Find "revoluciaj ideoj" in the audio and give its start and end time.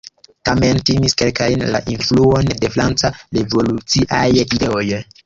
3.39-4.83